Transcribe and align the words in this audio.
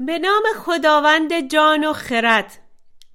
به 0.00 0.18
نام 0.18 0.42
خداوند 0.58 1.50
جان 1.50 1.84
و 1.84 1.92
خرد. 1.92 2.58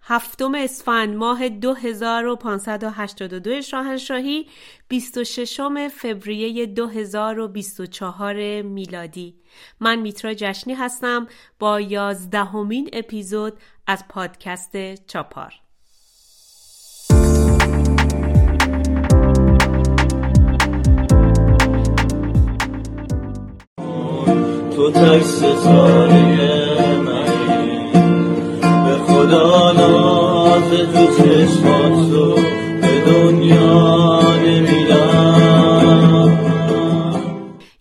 هفتم 0.02 0.56
اسفند 0.56 1.16
ماه 1.16 1.50
2582 1.50 3.62
شاهنشاهی 3.62 4.48
26 4.88 5.88
فوریه 5.88 6.66
2024 6.66 8.62
میلادی. 8.62 9.36
من 9.80 9.96
میترا 9.96 10.34
جشنی 10.34 10.74
هستم 10.74 11.28
با 11.60 11.82
یازدهمین 11.82 12.90
اپیزود 12.94 13.60
از 13.88 14.08
پادکست 14.08 15.06
چاپار. 15.06 15.63
تو 24.76 24.92
خدا 29.08 29.72
ناز 29.72 30.70
تو 30.72 31.06
چشمات 31.18 32.12
به 32.82 33.02
دنیا 33.06 34.24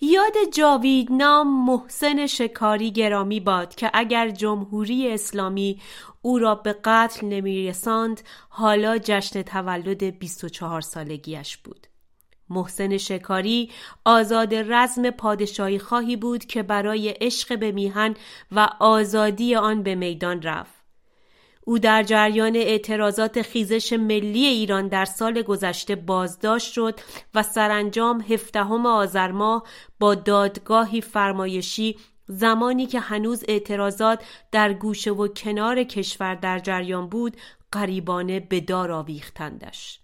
یاد 0.01 0.33
جاوید 0.55 1.09
نام 1.13 1.65
محسن 1.67 2.27
شکاری 2.27 2.91
گرامی 2.91 3.41
باد 3.41 3.75
که 3.75 3.91
اگر 3.95 4.31
جمهوری 4.31 5.11
اسلامی 5.11 5.81
او 6.23 6.39
را 6.39 6.55
به 6.55 6.77
قتل 6.85 7.27
نمیرساند 7.27 8.21
حالا 8.49 8.99
جشن 8.99 9.43
تولد 9.43 10.19
24 10.19 10.81
سالگیش 10.81 11.57
بود. 11.57 11.87
محسن 12.53 12.97
شکاری 12.97 13.71
آزاد 14.05 14.55
رزم 14.55 15.11
پادشاهی 15.11 15.79
خواهی 15.79 16.17
بود 16.17 16.45
که 16.45 16.63
برای 16.63 17.09
عشق 17.09 17.59
به 17.59 17.73
میهن 17.73 18.15
و 18.53 18.69
آزادی 18.81 19.55
آن 19.55 19.83
به 19.83 19.95
میدان 19.95 20.43
رفت. 20.43 20.83
او 21.65 21.79
در 21.79 22.03
جریان 22.03 22.57
اعتراضات 22.57 23.43
خیزش 23.43 23.93
ملی 23.93 24.47
ایران 24.47 24.89
در 24.89 25.05
سال 25.05 25.43
گذشته 25.43 25.97
بازداشت 25.97 26.73
شد 26.73 27.01
و 27.35 27.43
سرانجام 27.43 28.21
هفدهم 28.21 28.87
آذر 28.87 29.31
ماه 29.31 29.63
با 30.01 30.15
دادگاهی 30.15 31.01
فرمایشی 31.01 31.97
زمانی 32.27 32.87
که 32.87 33.01
هنوز 33.01 33.45
اعتراضات 33.49 34.25
در 34.53 34.73
گوشه 34.73 35.11
و 35.11 35.29
کنار 35.29 35.83
کشور 35.85 36.35
در 36.35 36.59
جریان 36.59 37.09
بود 37.09 37.37
قریبانه 37.73 38.41
به 38.41 38.61
دار 38.61 38.93
آویختندش. 38.93 40.01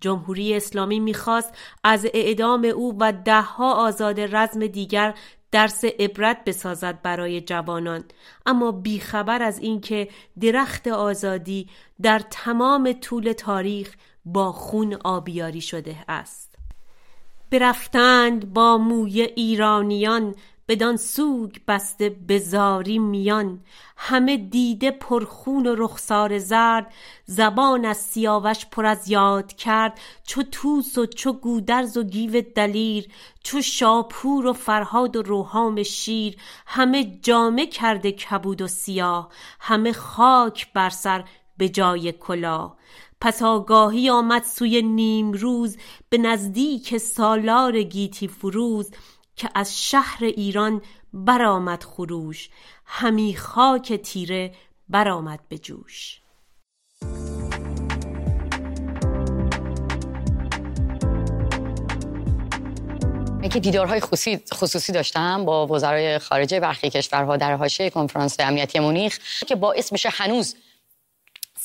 جمهوری 0.00 0.54
اسلامی 0.56 1.00
می‌خواست 1.00 1.54
از 1.84 2.06
اعدام 2.14 2.64
او 2.64 2.96
و 3.00 3.12
دهها 3.24 3.74
آزاد 3.74 4.20
رزم 4.20 4.66
دیگر 4.66 5.14
درس 5.50 5.84
عبرت 5.84 6.44
بسازد 6.44 7.02
برای 7.02 7.40
جوانان. 7.40 8.04
اما 8.46 8.72
بیخبر 8.72 9.42
از 9.42 9.58
اینکه 9.58 10.08
درخت 10.40 10.88
آزادی 10.88 11.68
در 12.02 12.18
تمام 12.30 12.92
طول 12.92 13.32
تاریخ 13.32 13.94
با 14.24 14.52
خون 14.52 14.94
آبیاری 15.04 15.60
شده 15.60 15.96
است. 16.08 16.54
برفتند 17.50 18.52
با 18.52 18.78
موی 18.78 19.22
ایرانیان 19.22 20.34
بدان 20.70 20.96
سوگ 20.96 21.56
بسته 21.68 22.10
بزاری 22.10 22.98
میان. 22.98 23.60
همه 23.96 24.36
دیده 24.36 24.90
پرخون 24.90 25.66
و 25.66 25.74
رخسار 25.78 26.38
زرد. 26.38 26.92
زبان 27.24 27.84
از 27.84 27.96
سیاوش 27.96 28.66
پر 28.66 28.86
از 28.86 29.08
یاد 29.08 29.52
کرد. 29.52 30.00
چو 30.26 30.42
توس 30.42 30.98
و 30.98 31.06
چو 31.06 31.32
گودرز 31.32 31.96
و 31.96 32.02
گیو 32.02 32.42
دلیر. 32.54 33.08
چو 33.42 33.62
شاپور 33.62 34.46
و 34.46 34.52
فرهاد 34.52 35.16
و 35.16 35.22
روحام 35.22 35.82
شیر. 35.82 36.36
همه 36.66 37.18
جامه 37.22 37.66
کرده 37.66 38.12
کبود 38.12 38.62
و 38.62 38.68
سیاه. 38.68 39.28
همه 39.60 39.92
خاک 39.92 40.72
بر 40.72 40.90
سر 40.90 41.24
به 41.56 41.68
جای 41.68 42.12
کلا. 42.12 42.72
پس 43.20 43.42
آگاهی 43.42 44.10
آمد 44.10 44.44
سوی 44.44 44.82
نیم 44.82 45.32
روز 45.32 45.76
به 46.08 46.18
نزدیک 46.18 46.96
سالار 46.96 47.82
گیتی 47.82 48.28
فروز. 48.28 48.90
که 49.40 49.50
از 49.54 49.82
شهر 49.82 50.24
ایران 50.24 50.82
برآمد 51.12 51.82
خروش 51.82 52.48
همی 52.84 53.36
خاک 53.36 53.92
تیره 53.92 54.54
برآمد 54.88 55.40
به 55.48 55.58
جوش. 55.58 56.20
که 63.52 63.60
دیدارهای 63.60 64.00
خصوصی, 64.00 64.40
خصوصی 64.54 64.92
داشتم 64.92 65.44
با 65.44 65.66
وزرای 65.66 66.18
خارجه 66.18 66.60
برخی 66.60 66.90
کشورها 66.90 67.36
در 67.36 67.56
حاشیه 67.56 67.90
کنفرانس 67.90 68.40
امنیتی 68.40 68.78
مونیخ 68.78 69.18
که 69.46 69.54
باعث 69.54 69.92
میشه 69.92 70.08
هنوز 70.12 70.56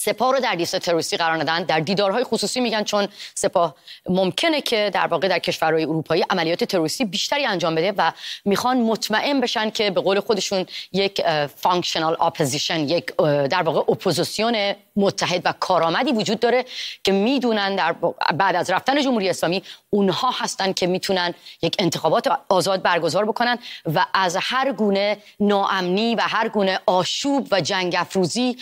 سپاه 0.05 0.31
رو 0.31 0.39
در 0.39 0.55
لیست 0.55 0.79
تروریستی 0.79 1.17
قرار 1.17 1.37
ندن. 1.37 1.63
در 1.63 1.79
دیدارهای 1.79 2.23
خصوصی 2.23 2.59
میگن 2.59 2.83
چون 2.83 3.07
سپاه 3.35 3.75
ممکنه 4.09 4.61
که 4.61 4.91
در 4.93 5.07
واقع 5.07 5.27
در 5.27 5.39
کشورهای 5.39 5.83
اروپایی 5.83 6.25
عملیات 6.29 6.63
تروریستی 6.63 7.05
بیشتری 7.05 7.45
انجام 7.45 7.75
بده 7.75 7.93
و 7.97 8.11
می‌خوان 8.45 8.77
مطمئن 8.77 9.41
بشن 9.41 9.69
که 9.69 9.89
به 9.89 10.01
قول 10.01 10.19
خودشون 10.19 10.65
یک 10.93 11.21
functional 11.55 12.17
opposition 12.19 12.79
یک 12.79 13.05
در 13.49 13.63
واقع 13.63 13.79
اپوزیسیون 13.91 14.73
متحد 14.95 15.41
و 15.45 15.53
کارآمدی 15.59 16.11
وجود 16.11 16.39
داره 16.39 16.65
که 17.03 17.11
می‌دونن 17.11 17.75
در 17.75 17.95
بعد 18.33 18.55
از 18.55 18.69
رفتن 18.69 19.01
جمهوری 19.01 19.29
اسلامی 19.29 19.63
اونها 19.89 20.29
هستن 20.39 20.73
که 20.73 20.87
می‌تونن 20.87 21.33
یک 21.61 21.75
انتخابات 21.79 22.27
آزاد 22.49 22.81
برگزار 22.81 23.25
بکنن 23.25 23.57
و 23.95 24.05
از 24.13 24.37
هر 24.41 24.71
گونه 24.71 25.17
ناامنی 25.39 26.15
و 26.15 26.21
هر 26.21 26.49
گونه 26.49 26.79
آشوب 26.85 27.47
و 27.51 27.61
جنگ 27.61 27.95
افروزی 27.97 28.57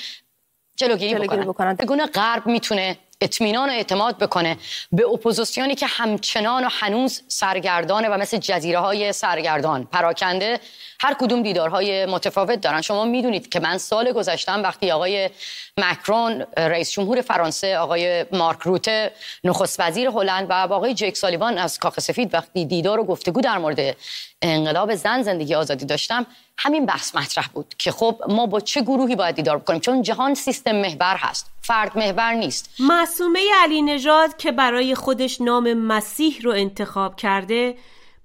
جلوگیری, 0.75 1.11
جلوگیری 1.11 1.41
بکنن. 1.41 1.73
چگونه 1.73 2.06
غرب 2.06 2.47
می‌تونه 2.47 2.97
اطمینان 3.23 3.69
و 3.69 3.72
اعتماد 3.72 4.17
بکنه 4.17 4.57
به 4.91 5.07
اپوزیسیونی 5.07 5.75
که 5.75 5.88
همچنان 5.88 6.66
و 6.66 6.69
هنوز 6.72 7.22
سرگردانه 7.28 8.09
و 8.09 8.17
مثل 8.17 8.38
جزیره 8.38 8.79
های 8.79 9.13
سرگردان 9.13 9.84
پراکنده 9.84 10.59
هر 11.00 11.13
کدوم 11.13 11.44
دیدارهای 11.44 12.06
متفاوت 12.06 12.61
دارن. 12.61 12.81
شما 12.81 13.06
می‌دونید 13.06 13.50
که 13.50 13.59
من 13.59 13.78
سال 13.78 14.11
گذشتم 14.11 14.63
وقتی 14.63 14.91
آقای 14.91 15.29
مکرون 15.78 16.45
رئیس 16.57 16.91
جمهور 16.91 17.22
فرانسه 17.22 17.78
آقای 17.78 18.25
مارک 18.31 18.59
روته 18.59 19.11
نخست 19.44 19.79
وزیر 19.79 20.07
هلند 20.07 20.50
و 20.50 20.53
آقای 20.53 20.94
جیک 20.94 21.17
سالیوان 21.17 21.57
از 21.57 21.79
کاخ 21.79 22.00
سفید 22.00 22.34
وقتی 22.34 22.66
دیدار 22.66 23.00
و 23.00 23.03
گفتگو 23.03 23.41
در 23.41 23.57
مورد 23.57 23.95
انقلاب 24.41 24.95
زن 24.95 25.22
زندگی 25.22 25.55
آزادی 25.55 25.85
داشتم 25.85 26.25
همین 26.57 26.85
بحث 26.85 27.16
مطرح 27.16 27.47
بود 27.47 27.75
که 27.78 27.91
خب 27.91 28.22
ما 28.29 28.45
با 28.45 28.59
چه 28.59 28.81
گروهی 28.81 29.16
باید 29.16 29.35
دیدار 29.35 29.57
بکنیم؟ 29.57 29.79
چون 29.79 30.01
جهان 30.01 30.34
سیستم 30.34 30.75
محور 30.75 31.16
هست. 31.16 31.53
فرد 31.66 31.97
محور 31.97 32.34
نیست. 32.34 32.69
معصومه 32.79 33.40
علی 33.63 33.81
نژاد 33.81 34.38
که 34.38 34.51
برای 34.51 34.96
خودش 34.96 35.41
نام 35.41 35.74
مسیح 35.74 36.41
رو 36.41 36.51
انتخاب 36.51 37.16
کرده 37.16 37.75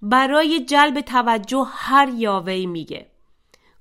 برای 0.03 0.65
جلب 0.65 1.01
توجه 1.01 1.67
هر 1.71 2.09
یاوهی 2.09 2.67
میگه. 2.67 3.07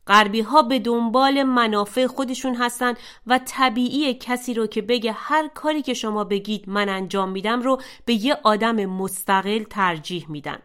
غربی 0.07 0.41
ها 0.41 0.62
به 0.62 0.79
دنبال 0.79 1.44
منافع 1.44 2.07
خودشون 2.07 2.56
هستن 2.56 2.94
و 3.28 3.40
طبیعی 3.46 4.13
کسی 4.13 4.53
رو 4.53 4.67
که 4.67 4.81
بگه 4.81 5.12
هر 5.12 5.47
کاری 5.47 5.81
که 5.81 5.94
شما 5.94 6.23
بگید 6.23 6.69
من 6.69 6.90
انجام 6.90 7.29
میدم 7.29 7.62
رو 7.62 7.81
به 8.06 8.13
یه 8.13 8.38
آدم 8.44 8.85
مستقل 8.85 9.63
ترجیح 9.63 10.25
میدن. 10.29 10.59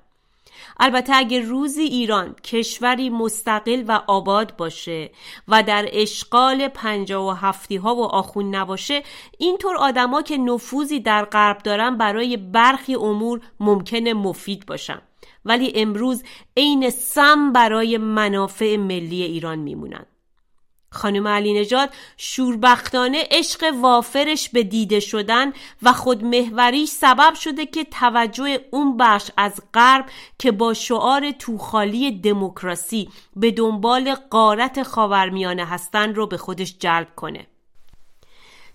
البته 0.81 1.17
اگه 1.17 1.41
روزی 1.41 1.83
ایران 1.83 2.35
کشوری 2.45 3.11
مستقل 3.11 3.85
و 3.89 4.01
آباد 4.07 4.57
باشه 4.57 5.11
و 5.49 5.63
در 5.63 5.89
اشغال 5.93 6.69
پنجا 6.69 7.27
و 7.27 7.33
هفتی 7.33 7.77
ها 7.77 7.95
و 7.95 8.05
آخون 8.05 8.55
نباشه 8.55 9.03
اینطور 9.39 9.77
آدما 9.77 10.23
که 10.23 10.39
نفوذی 10.39 11.01
در 11.01 11.25
غرب 11.25 11.59
دارن 11.59 11.97
برای 11.97 12.37
برخی 12.37 12.95
امور 12.95 13.41
ممکنه 13.61 14.15
مفید 14.15 14.67
باشن. 14.67 15.03
ولی 15.45 15.73
امروز 15.75 16.23
عین 16.57 16.91
سم 16.91 17.53
برای 17.53 17.99
منافع 17.99 18.77
ملی 18.77 19.23
ایران 19.23 19.59
میمونن. 19.59 20.07
خانم 20.93 21.29
علی 21.29 21.61
نجات 21.61 21.91
شوربختانه 22.17 23.25
عشق 23.31 23.65
وافرش 23.81 24.49
به 24.49 24.63
دیده 24.63 25.01
شدن 25.01 25.53
و 25.83 25.93
خودمهوریش 25.93 26.89
سبب 26.89 27.35
شده 27.35 27.67
که 27.67 27.85
توجه 27.85 28.61
اون 28.71 28.97
بخش 28.97 29.31
از 29.37 29.63
غرب 29.75 30.07
که 30.39 30.53
با 30.53 30.75
شعار 30.75 31.31
توخالی 31.31 32.21
دموکراسی 32.21 33.09
به 33.37 33.51
دنبال 33.51 34.15
قارت 34.15 34.83
خاورمیانه 34.83 35.65
هستن 35.65 36.15
رو 36.15 36.27
به 36.27 36.37
خودش 36.37 36.77
جلب 36.79 37.09
کنه. 37.17 37.47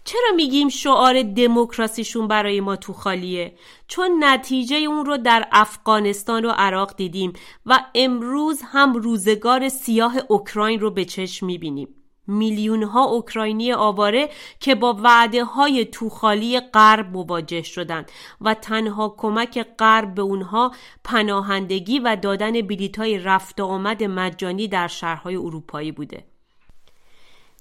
چرا 0.08 0.36
میگیم 0.36 0.70
شعار 0.70 1.24
دموکراسیشون 1.24 2.28
برای 2.28 2.60
ما 2.60 2.76
تو 2.76 2.94
خالیه 2.94 3.54
چون 3.88 4.24
نتیجه 4.24 4.76
اون 4.76 5.06
رو 5.06 5.18
در 5.18 5.48
افغانستان 5.52 6.46
و 6.46 6.50
عراق 6.50 6.96
دیدیم 6.96 7.34
و 7.66 7.80
امروز 7.96 8.62
هم 8.66 8.94
روزگار 8.94 9.70
سیاه 9.70 10.16
اوکراین 10.28 10.80
رو 10.80 10.92
به 10.92 11.06
چشم 11.06 11.46
می‌بینیم. 11.46 11.97
میلیون 12.28 12.84
ها 12.84 13.04
اوکراینی 13.04 13.74
آواره 13.74 14.30
که 14.60 14.76
با 14.76 14.98
وعده 15.04 15.44
های 15.44 15.86
توخالی 15.86 16.60
غرب 16.60 17.12
مواجه 17.12 17.62
شدند 17.62 18.12
و 18.42 18.54
تنها 18.54 19.16
کمک 19.18 19.66
غرب 19.80 20.16
به 20.16 20.22
اونها 20.22 20.72
پناهندگی 21.04 22.00
و 22.00 22.16
دادن 22.16 22.52
بلیط 22.52 23.00
های 23.00 23.20
رفت 23.20 23.60
و 23.60 23.66
آمد 23.66 24.04
مجانی 24.04 24.68
در 24.68 24.88
شهرهای 24.88 25.36
اروپایی 25.36 25.92
بوده. 25.92 26.24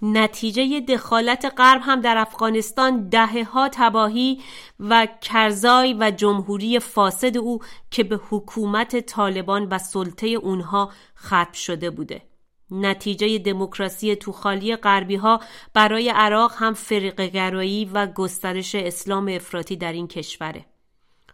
نتیجه 0.02 0.80
دخالت 0.80 1.52
غرب 1.58 1.80
هم 1.84 2.00
در 2.00 2.18
افغانستان 2.18 3.08
دهه 3.08 3.44
ها 3.44 3.68
تباهی 3.72 4.42
و 4.80 5.08
کرزای 5.20 5.96
و 6.00 6.10
جمهوری 6.10 6.78
فاسد 6.78 7.36
او 7.36 7.60
که 7.90 8.04
به 8.04 8.20
حکومت 8.30 9.00
طالبان 9.00 9.68
و 9.68 9.78
سلطه 9.78 10.26
اونها 10.26 10.90
ختم 11.16 11.52
شده 11.52 11.90
بوده. 11.90 12.22
نتیجه 12.70 13.38
دموکراسی 13.38 14.16
توخالی 14.16 14.76
غربی 14.76 15.16
ها 15.16 15.40
برای 15.74 16.08
عراق 16.08 16.52
هم 16.56 16.74
فرقگرایی 16.74 17.84
و 17.84 18.06
گسترش 18.06 18.74
اسلام 18.74 19.28
افراطی 19.28 19.76
در 19.76 19.92
این 19.92 20.08
کشوره. 20.08 20.64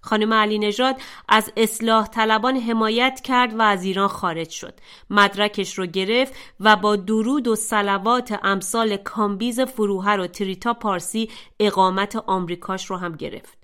خانم 0.05 0.33
علی 0.35 0.59
نژاد 0.59 0.97
از 1.29 1.53
اصلاح 1.57 2.07
طلبان 2.07 2.57
حمایت 2.57 3.21
کرد 3.25 3.55
و 3.55 3.63
از 3.63 3.85
ایران 3.85 4.09
خارج 4.09 4.51
شد. 4.51 4.75
مدرکش 5.11 5.79
رو 5.79 5.87
گرفت 5.87 6.35
و 6.61 6.77
با 6.77 6.97
درود 6.97 7.49
و 7.49 7.57
سلوات 7.57 8.39
امثال 8.43 8.97
کامبیز 8.97 9.61
فروهر 9.61 10.21
و 10.21 10.27
تریتا 10.27 10.75
پارسی 10.75 11.31
اقامت 11.61 12.17
آمریکاش 12.17 12.87
رو 12.87 12.97
هم 12.97 13.13
گرفت. 13.13 13.59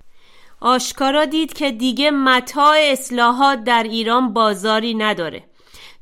آشکارا 0.61 1.25
دید 1.25 1.53
که 1.53 1.71
دیگه 1.71 2.11
متاع 2.11 2.77
اصلاحات 2.79 3.63
در 3.63 3.83
ایران 3.83 4.33
بازاری 4.33 4.93
نداره. 4.93 5.48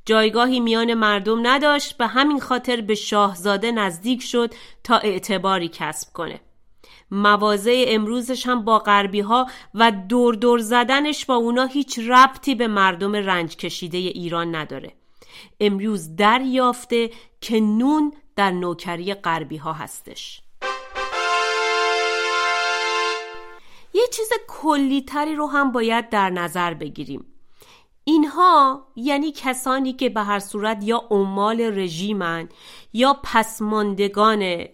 جایگاهی 0.08 0.60
میان 0.60 0.94
مردم 0.94 1.48
نداشت 1.48 1.98
به 1.98 2.08
همین 2.08 2.40
خاطر 2.40 2.82
به 2.82 2.96
شاهزاده 2.96 3.72
نزدیک 3.72 4.24
شد 4.24 4.54
تا 4.84 4.98
اعتباری 4.98 5.70
کسب 5.74 6.14
کنه. 6.14 6.40
مواضع 7.12 7.86
امروزش 7.88 8.48
هم 8.48 8.66
با 8.66 8.80
غربی 8.80 9.20
ها 9.20 9.48
و 9.74 9.92
دور 9.92 10.36
دور 10.36 10.60
زدنش 10.60 11.26
با 11.26 11.36
اونا 11.36 11.66
هیچ 11.66 12.00
ربطی 12.00 12.56
به 12.56 12.68
مردم 12.68 13.16
رنج 13.16 13.56
کشیده 13.56 13.98
ایران 13.98 14.56
نداره. 14.56 14.94
امروز 15.60 16.16
دریافته 16.16 17.10
که 17.42 17.60
نون 17.60 18.14
در 18.36 18.52
نوکری 18.52 19.14
غربی 19.14 19.58
ها 19.58 19.74
هستش. 19.74 20.42
یه 23.94 24.08
چیز 24.14 24.30
کلیتری 24.48 25.36
رو 25.36 25.48
هم 25.48 25.72
باید 25.72 26.10
در 26.10 26.30
نظر 26.30 26.74
بگیریم. 26.74 27.26
اینها 28.08 28.88
یعنی 28.96 29.32
کسانی 29.32 29.94
که 29.94 30.10
به 30.10 30.22
هر 30.22 30.40
صورت 30.40 30.84
یا 30.84 31.04
عمال 31.12 31.62
رژیمن 31.62 32.50
یا 32.94 33.20
پسماندگان 33.24 34.66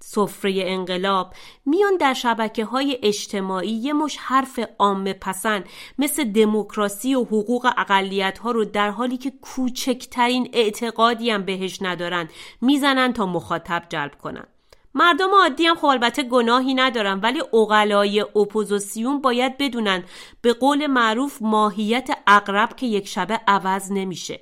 سفره 0.00 0.62
انقلاب 0.66 1.34
میان 1.66 1.96
در 1.96 2.14
شبکه 2.14 2.64
های 2.64 2.98
اجتماعی 3.02 3.70
یه 3.70 3.92
مش 3.92 4.16
حرف 4.16 4.60
عامه 4.78 5.12
پسند 5.12 5.64
مثل 5.98 6.24
دموکراسی 6.24 7.14
و 7.14 7.24
حقوق 7.24 7.72
اقلیت 7.76 8.38
ها 8.38 8.50
رو 8.50 8.64
در 8.64 8.90
حالی 8.90 9.16
که 9.16 9.32
کوچکترین 9.42 10.50
اعتقادی 10.52 11.30
هم 11.30 11.42
بهش 11.42 11.82
ندارن 11.82 12.28
می‌زنن 12.60 13.12
تا 13.12 13.26
مخاطب 13.26 13.82
جلب 13.88 14.18
کنن. 14.18 14.46
مردم 14.98 15.30
عادی 15.34 15.66
هم 15.66 15.74
خب 15.74 15.86
البته 15.86 16.22
گناهی 16.22 16.74
ندارن 16.74 17.20
ولی 17.20 17.40
اقلای 17.52 18.20
اپوزیسیون 18.20 19.20
باید 19.20 19.58
بدونن 19.58 20.04
به 20.42 20.52
قول 20.52 20.86
معروف 20.86 21.38
ماهیت 21.40 22.10
عقرب 22.26 22.76
که 22.76 22.86
یک 22.86 23.08
شبه 23.08 23.40
عوض 23.46 23.92
نمیشه. 23.92 24.40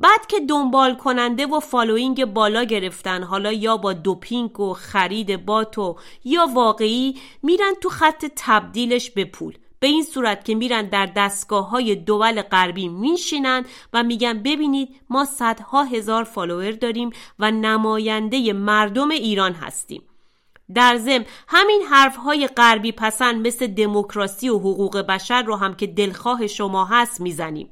بعد 0.00 0.26
که 0.26 0.40
دنبال 0.40 0.94
کننده 0.94 1.46
و 1.46 1.60
following 1.60 2.24
بالا 2.24 2.64
گرفتن 2.64 3.22
حالا 3.22 3.52
یا 3.52 3.76
با 3.76 3.92
دوپینگ 3.92 4.60
و 4.60 4.74
خرید 4.74 5.44
bot 5.44 5.83
و 5.83 5.96
یا 6.24 6.46
واقعی 6.54 7.16
میرن 7.42 7.74
تو 7.80 7.88
خط 7.88 8.26
تبدیلش 8.36 9.10
به 9.10 9.24
پول. 9.24 9.58
به 9.80 9.86
این 9.86 10.02
صورت 10.02 10.44
که 10.44 10.54
میرن 10.54 10.88
در 10.88 11.06
دستگاه 11.06 11.68
های 11.68 11.94
دول 11.96 12.42
غربی 12.42 12.88
میشینن 12.88 13.64
و 13.92 14.02
میگن 14.02 14.42
ببینید 14.42 14.88
ما 15.10 15.24
صدها 15.24 15.84
هزار 15.84 16.24
follower 16.24 16.70
داریم 16.70 17.10
و 17.38 17.50
نماینده 17.50 18.52
مردم 18.52 19.10
ایران 19.10 19.52
هستیم. 19.52 20.02
در 20.74 20.96
ضمن 20.96 21.24
همین 21.48 21.82
حرف 21.90 22.16
های 22.16 22.46
غربی 22.46 22.92
پسند 22.92 23.46
مثل 23.46 23.66
دموکراسی 23.66 24.48
و 24.48 24.58
حقوق 24.58 24.98
بشر 24.98 25.42
رو 25.42 25.56
هم 25.56 25.74
که 25.74 25.86
دلخواه 25.86 26.46
شما 26.46 26.84
هست 26.84 27.20
می‌زنیم. 27.20 27.70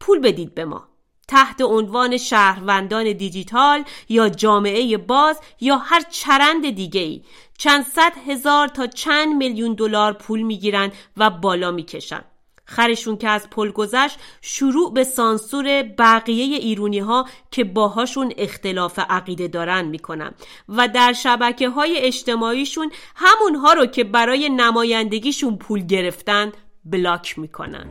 پول 0.00 0.18
بدید 0.18 0.54
به 0.54 0.64
ما. 0.64 0.91
تحت 1.28 1.60
عنوان 1.60 2.16
شهروندان 2.16 3.12
دیجیتال 3.12 3.84
یا 4.08 4.28
جامعه 4.28 4.96
باز 4.96 5.40
یا 5.60 5.76
هر 5.76 6.02
چرند 6.10 6.70
دیگه 6.70 7.00
ای 7.00 7.22
چند 7.58 7.84
صد 7.84 8.12
هزار 8.26 8.68
تا 8.68 8.86
چند 8.86 9.36
میلیون 9.36 9.74
دلار 9.74 10.12
پول 10.12 10.42
می‌گیرن 10.42 10.92
و 11.16 11.30
بالا 11.30 11.70
می‌کشن. 11.70 12.24
خرشون 12.64 13.16
که 13.16 13.28
از 13.28 13.50
پل 13.50 13.70
گذشت 13.70 14.18
شروع 14.40 14.92
به 14.92 15.04
سانسور 15.04 15.82
بقیه 15.82 16.56
ایرونی 16.56 16.98
ها 16.98 17.26
که 17.50 17.64
باهاشون 17.64 18.32
اختلاف 18.36 18.98
عقیده 18.98 19.48
دارن 19.48 19.84
می‌کنن 19.84 20.34
و 20.68 20.88
در 20.88 21.12
شبکه 21.12 21.68
های 21.68 21.98
اجتماعیشون 21.98 22.92
همونها 23.16 23.72
رو 23.72 23.86
که 23.86 24.04
برای 24.04 24.48
نمایندگیشون 24.48 25.56
پول 25.56 25.86
گرفتن 25.86 26.52
بلاک 26.84 27.38
می‌کنن. 27.38 27.90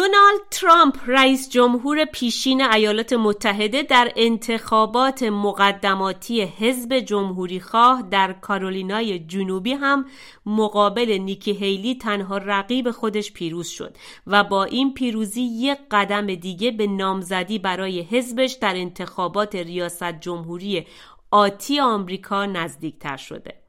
دونالد 0.00 0.40
ترامپ 0.50 0.96
رئیس 1.06 1.50
جمهور 1.50 2.04
پیشین 2.04 2.62
ایالات 2.62 3.12
متحده 3.12 3.82
در 3.82 4.12
انتخابات 4.16 5.22
مقدماتی 5.22 6.42
حزب 6.42 6.98
جمهوری 6.98 7.60
خواه 7.60 8.02
در 8.10 8.32
کارولینای 8.32 9.18
جنوبی 9.18 9.72
هم 9.72 10.04
مقابل 10.46 11.18
نیکی 11.18 11.52
هیلی 11.52 11.94
تنها 11.94 12.38
رقیب 12.38 12.90
خودش 12.90 13.32
پیروز 13.32 13.68
شد 13.68 13.96
و 14.26 14.44
با 14.44 14.64
این 14.64 14.94
پیروزی 14.94 15.42
یک 15.42 15.78
قدم 15.90 16.34
دیگه 16.34 16.70
به 16.70 16.86
نامزدی 16.86 17.58
برای 17.58 18.00
حزبش 18.00 18.52
در 18.52 18.76
انتخابات 18.76 19.54
ریاست 19.54 20.12
جمهوری 20.20 20.86
آتی 21.30 21.80
آمریکا 21.80 22.46
نزدیکتر 22.46 23.16
شده. 23.16 23.59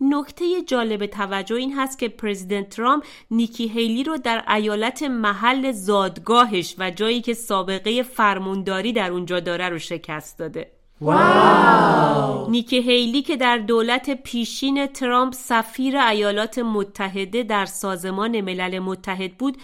نکته 0.00 0.62
جالب 0.62 1.06
توجه 1.06 1.56
این 1.56 1.78
هست 1.78 1.98
که 1.98 2.08
پرزیدنت 2.08 2.68
ترامپ 2.68 3.04
نیکی 3.30 3.68
هیلی 3.68 4.04
رو 4.04 4.16
در 4.16 4.52
ایالت 4.54 5.02
محل 5.02 5.72
زادگاهش 5.72 6.74
و 6.78 6.90
جایی 6.90 7.20
که 7.20 7.34
سابقه 7.34 8.02
فرمونداری 8.02 8.92
در 8.92 9.10
اونجا 9.10 9.40
داره 9.40 9.68
رو 9.68 9.78
شکست 9.78 10.38
داده 10.38 10.70
واو. 11.00 12.50
نیکی 12.50 12.80
هیلی 12.80 13.22
که 13.22 13.36
در 13.36 13.58
دولت 13.58 14.22
پیشین 14.22 14.86
ترامپ 14.86 15.34
سفیر 15.34 15.96
ایالات 15.96 16.58
متحده 16.58 17.42
در 17.42 17.66
سازمان 17.66 18.40
ملل 18.40 18.78
متحد 18.78 19.32
بود 19.38 19.56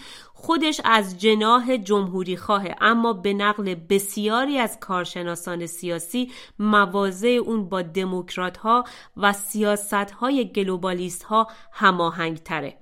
خودش 0.45 0.81
از 0.83 1.19
جناح 1.19 1.77
جمهوری 1.77 2.37
خواه. 2.37 2.63
اما 2.81 3.13
به 3.13 3.33
نقل 3.33 3.75
بسیاری 3.75 4.57
از 4.57 4.79
کارشناسان 4.79 5.65
سیاسی 5.65 6.31
مواضع 6.59 7.27
اون 7.27 7.69
با 7.69 7.81
دموکرات 7.81 8.57
ها 8.57 8.83
و 9.17 9.33
سیاست 9.33 9.93
های 9.93 10.51
گلوبالیست 10.51 11.23
ها 11.23 11.47
هماهنگ 11.71 12.37
تره 12.37 12.77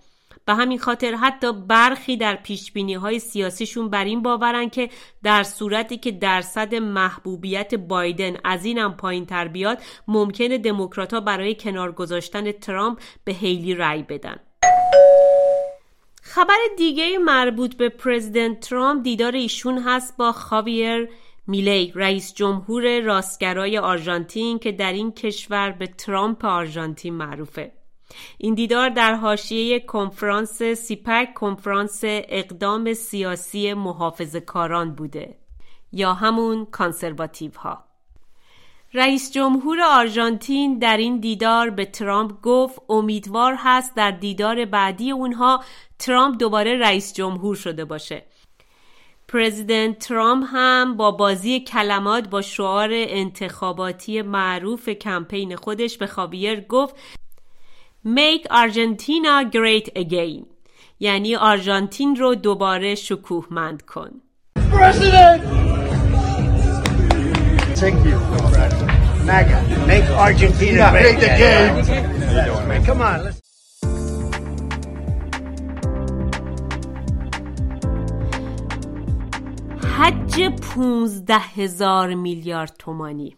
به 0.46 0.54
همین 0.54 0.80
خاطر 0.80 1.16
حتی 1.16 1.54
برخی 1.54 2.18
در 2.18 2.36
پیش 2.36 2.72
های 3.02 3.20
سیاسیشون 3.20 3.90
بر 3.90 4.06
این 4.06 4.22
باورن 4.22 4.70
که 4.70 4.90
در 5.24 5.44
صورتی 5.44 5.98
که 5.98 6.12
درصد 6.12 6.76
محبوبیت 6.76 7.76
بایدن 7.76 8.38
از 8.44 8.66
اینم 8.66 8.94
پایین 8.94 9.26
تر 9.26 9.48
بیاد 9.48 9.82
ممکنه 10.08 10.58
دموکرات 10.58 11.14
برای 11.14 11.56
کنار 11.56 11.92
گذاشتن 11.92 12.52
ترامپ 12.52 13.02
به 13.24 13.32
هیلی 13.34 13.76
رأی 13.76 14.04
بدن. 14.04 14.40
خبر 16.24 16.58
دیگه 16.78 17.18
مربوط 17.18 17.76
به 17.76 17.90
پرزیدنت 17.90 18.60
ترامپ 18.60 19.04
دیدار 19.04 19.36
ایشون 19.36 19.78
هست 19.78 20.18
با 20.18 20.32
خاویر 20.32 21.10
میلی 21.48 21.92
رئیس 21.96 22.34
جمهور 22.34 23.00
راستگرای 23.00 23.78
آرژانتین 23.78 24.60
که 24.60 24.72
در 24.72 24.94
این 24.94 25.12
کشور 25.12 25.72
به 25.72 25.88
ترامپ 25.88 26.46
آرژانتین 26.46 27.14
معروفه. 27.14 27.72
این 28.38 28.54
دیدار 28.54 28.90
در 28.90 29.14
حاشیه 29.14 29.80
کنفرانس 29.80 30.64
CPAC 30.64 31.34
کنفرانس 31.34 32.00
اقدام 32.04 32.94
سیاسی 32.94 33.74
محافظه 33.74 34.36
کاران 34.36 34.96
بوده 34.96 35.38
یا 35.92 36.14
همون 36.14 36.66
conservative 36.66 37.52
ها 37.58 37.91
رئیس 38.94 39.32
جمهور 39.32 39.78
آرژانتین 39.82 40.80
در 40.80 40.98
این 40.98 41.20
دیدار 41.20 41.70
به 41.70 41.86
ترامپ 41.86 42.42
گفت 42.42 42.82
امیدوار 42.90 43.56
هست 43.58 43.96
در 43.96 44.12
دیدار 44.12 44.66
بعدی 44.66 45.12
اونها 45.12 45.64
ترامپ 46.00 46.38
دوباره 46.40 46.78
رئیس 46.78 47.14
جمهور 47.14 47.56
شده 47.56 47.86
باشه. 47.86 48.24
پرزیدنت 49.28 50.00
ترامپ 50.00 50.46
هم 50.52 50.98
با 50.98 51.12
بازی 51.12 51.60
کلمات 51.60 52.30
با 52.30 52.42
شعار 52.42 52.90
انتخاباتی 52.92 54.22
معروف 54.22 54.90
کمپین 54.90 55.56
خودش 55.56 55.98
به 55.98 56.08
خاویر 56.08 56.62
گفت 56.62 56.96
Make 58.06 58.48
Argentina 58.50 59.52
Great 59.54 59.90
Again. 59.96 60.46
یعنی 61.00 61.36
آرژانتین 61.36 62.16
رو 62.16 62.36
دوباره 62.36 62.96
شکوهمند 62.96 63.82
کن. 63.82 64.22
President! 64.72 65.71
Thank 67.82 68.06
you, 68.06 68.20
MAGA. 69.26 69.88
Make 69.88 70.08
Argentina 70.12 70.92
great 70.92 71.18
again. 71.18 72.86
Come 72.86 73.02
on, 73.02 73.24
let's 73.24 73.42
حج 79.98 80.50
15 80.76 81.38
هزار 81.38 82.14
میلیارد 82.14 82.76
تومانی 82.80 83.36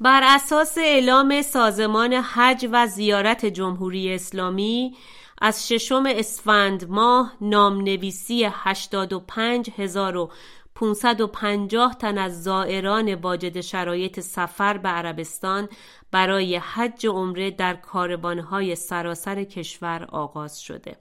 بر 0.00 0.20
اساس 0.24 0.78
اعلام 0.78 1.42
سازمان 1.42 2.12
حج 2.12 2.68
و 2.72 2.86
زیارت 2.86 3.46
جمهوری 3.46 4.14
اسلامی 4.14 4.96
از 5.42 5.68
ششم 5.68 6.04
اسفند 6.06 6.88
ماه 6.88 7.32
نامنویسی 7.40 8.44
85550 10.74 11.94
تن 11.94 12.18
از 12.18 12.42
زائران 12.42 13.14
واجد 13.14 13.60
شرایط 13.60 14.20
سفر 14.20 14.78
به 14.78 14.88
عربستان 14.88 15.68
برای 16.10 16.56
حج 16.56 17.06
عمره 17.06 17.50
در 17.50 17.74
کاروانهای 17.74 18.76
سراسر 18.76 19.44
کشور 19.44 20.04
آغاز 20.04 20.60
شده. 20.60 20.96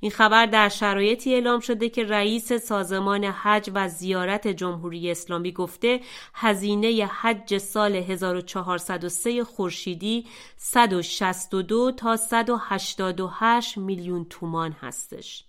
این 0.00 0.10
خبر 0.10 0.46
در 0.46 0.68
شرایطی 0.68 1.34
اعلام 1.34 1.60
شده 1.60 1.88
که 1.88 2.04
رئیس 2.04 2.52
سازمان 2.52 3.24
حج 3.24 3.70
و 3.74 3.88
زیارت 3.88 4.48
جمهوری 4.48 5.10
اسلامی 5.10 5.52
گفته 5.52 6.00
هزینه 6.34 7.06
حج 7.06 7.58
سال 7.58 7.96
1403 7.96 9.44
خورشیدی 9.44 10.26
162 10.56 11.92
تا 11.92 12.16
188 12.16 13.78
میلیون 13.78 14.26
تومان 14.30 14.72
هستش. 14.72 15.44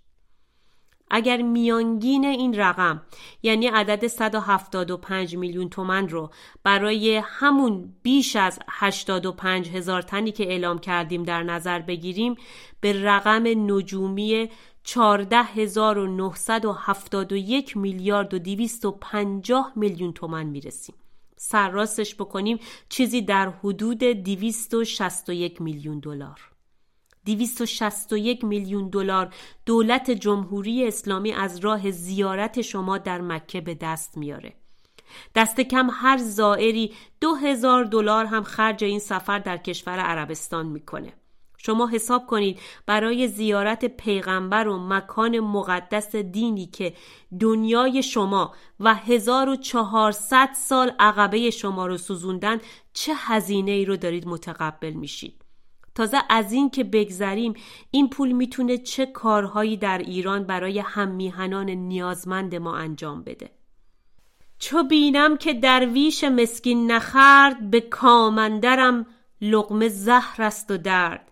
اگر 1.12 1.41
میانگین 1.41 2.25
این 2.25 2.53
رقم 2.53 3.01
یعنی 3.43 3.67
عدد 3.67 4.07
175 4.07 5.38
میلیون 5.38 5.69
تومن 5.69 6.09
رو 6.09 6.29
برای 6.63 7.21
همون 7.25 7.93
بیش 8.03 8.35
از 8.35 8.59
85 8.69 9.69
هزار 9.69 10.01
تنی 10.01 10.31
که 10.31 10.43
اعلام 10.43 10.79
کردیم 10.79 11.24
در 11.24 11.43
نظر 11.43 11.79
بگیریم 11.79 12.35
به 12.81 13.03
رقم 13.03 13.43
نجومی 13.74 14.50
14971 14.83 17.77
میلیارد 17.77 18.33
و 18.33 18.39
250 18.39 19.71
میلیون 19.75 20.13
تومن 20.13 20.43
می‌رسیم. 20.43 20.95
سرراستش 21.38 22.15
بکنیم 22.15 22.59
چیزی 22.89 23.21
در 23.21 23.50
حدود 23.50 24.00
261 24.00 25.62
میلیون 25.62 26.00
دلار. 26.00 26.54
261 27.25 28.44
میلیون 28.44 28.89
دلار 28.89 29.34
دولت 29.65 30.12
جمهوری 30.12 30.88
اسلامی 30.88 31.34
از 31.34 31.60
راه 31.60 31.91
زیارت 31.91 32.62
شما 32.62 32.98
در 32.98 33.22
مکه 33.22 33.62
به 33.62 33.74
دست 33.74 34.17
میاره. 34.17 34.53
دست 35.36 35.62
کم 35.62 35.88
هر 35.91 36.17
زائری 36.17 36.94
دو 37.22 37.36
هزار 37.36 37.84
دلار 37.84 38.25
هم 38.25 38.44
خرج 38.44 38.84
این 38.84 39.00
سفر 39.00 39.39
در 39.39 39.58
کشور 39.58 40.00
عربستان 40.00 40.65
می‌کنه. 40.65 41.13
شما 41.58 41.88
حساب 41.88 42.27
کنید 42.27 42.60
برای 42.86 43.27
زیارت 43.27 43.86
پیغمبر 43.86 44.67
و 44.67 44.77
مکان 44.79 45.39
مقدس 45.39 46.15
دینی 46.15 46.65
که 46.65 46.94
دنیای 47.39 48.03
شما 48.03 48.53
و 48.79 48.96
1400 48.96 50.50
سال 50.53 50.91
عقبه 51.00 51.50
شما 51.50 51.88
رو 51.88 51.98
سوزوندن 51.98 52.60
چه 52.94 53.13
هزینه 53.15 53.72
ای 53.72 53.86
رو 53.86 53.98
دارید 53.98 54.27
متقبل 54.27 54.94
میشید. 54.94 55.44
تازه 55.95 56.17
از 56.29 56.51
این 56.51 56.69
که 56.69 56.83
بگذریم 56.83 57.53
این 57.91 58.09
پول 58.09 58.31
می‌تونه 58.31 58.77
چه 58.77 59.05
کارهایی 59.05 59.77
در 59.77 59.97
ایران 59.97 60.43
برای 60.43 60.79
هم 60.79 61.07
میهنان 61.07 61.69
نیازمند 61.69 62.55
ما 62.55 62.75
انجام 62.75 63.23
بده؟ 63.23 63.49
چو 64.59 64.83
بینم 64.83 65.37
که 65.37 65.53
درویش 65.53 66.23
مسکین 66.23 66.91
نخرد 66.91 67.69
به 67.69 67.81
کامندرم 67.81 69.05
لغمه 69.41 69.87
زهر 69.87 70.41
است 70.41 70.71
و 70.71 70.77
درد. 70.77 71.31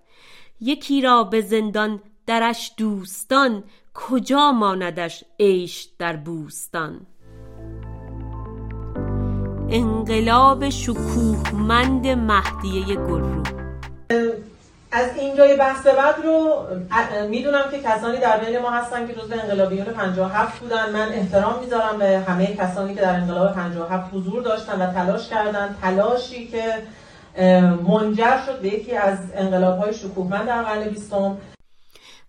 یکی 0.62 1.02
را 1.02 1.24
به 1.24 1.42
زندان 1.42 2.02
درش 2.26 2.72
دوستان 2.78 3.64
کجا 3.94 4.52
ماندش 4.52 5.24
عیش 5.40 5.88
در 6.00 6.16
بوستان؟ 6.16 7.08
انقلاب 9.70 10.70
شکوهمند 10.70 12.08
مهدیه 12.08 12.96
گلرو. 12.96 13.44
از 14.96 15.18
اینجای 15.18 15.56
بحث 15.56 15.88
بعد 15.88 16.16
رو 16.24 16.68
می‌دونم 17.30 17.64
که 17.72 17.80
کسانی 17.80 18.18
در 18.18 18.38
بین 18.38 18.60
ما 18.60 18.70
هستن 18.70 19.08
که 19.08 19.14
جزو 19.14 19.34
انقلابیون 19.34 19.86
57 19.86 20.60
بودن. 20.60 20.90
من 20.90 21.10
احترام 21.10 21.60
می‌ذارم 21.60 21.98
به 22.00 22.20
همه 22.28 22.56
کسانی 22.56 22.96
که 22.96 23.02
در 23.02 23.16
انقلاب 23.16 23.56
57 23.56 24.14
حضور 24.14 24.44
داشتن 24.44 24.82
و 24.82 24.94
تلاش 24.94 25.30
کردن. 25.30 25.76
تلاشی 25.82 26.48
که 26.48 26.64
منجر 27.88 28.38
شد 28.46 28.60
به 28.62 28.68
یکی 28.68 28.96
از 28.98 29.18
انقلاب 29.36 29.80
های 29.80 29.94
شکوهمند 29.94 30.48
در 30.48 30.64
قرن 30.64 30.84
بیستم. 30.84 31.38